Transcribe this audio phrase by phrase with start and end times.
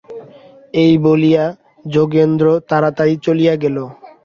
[0.73, 1.43] এই বলিয়া
[1.85, 3.77] যোগেন্দ্র তাড়াতাড়ি চলিয়া গেল।